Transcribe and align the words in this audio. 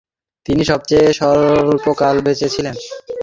তিনি 0.45 0.63
সবচেয়ে 0.63 1.07
স্বল্পকাল 1.19 2.15
বেঁচে 2.25 2.47
ছিলেন। 2.55 2.75